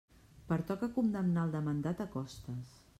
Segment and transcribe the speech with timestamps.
[0.51, 2.79] Pertoca condemnar el demandat a costes.